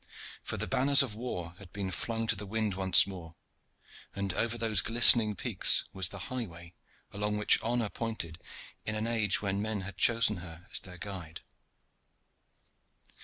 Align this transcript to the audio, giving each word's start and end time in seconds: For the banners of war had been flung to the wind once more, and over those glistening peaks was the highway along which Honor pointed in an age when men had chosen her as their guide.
For 0.41 0.57
the 0.57 0.65
banners 0.65 1.03
of 1.03 1.13
war 1.13 1.53
had 1.59 1.71
been 1.71 1.91
flung 1.91 2.25
to 2.25 2.35
the 2.35 2.47
wind 2.47 2.73
once 2.73 3.05
more, 3.05 3.35
and 4.15 4.33
over 4.33 4.57
those 4.57 4.81
glistening 4.81 5.35
peaks 5.35 5.83
was 5.93 6.07
the 6.09 6.17
highway 6.33 6.73
along 7.11 7.37
which 7.37 7.61
Honor 7.61 7.89
pointed 7.89 8.39
in 8.83 8.95
an 8.95 9.05
age 9.05 9.43
when 9.43 9.61
men 9.61 9.81
had 9.81 9.97
chosen 9.97 10.37
her 10.37 10.65
as 10.71 10.79
their 10.79 10.97
guide. 10.97 11.41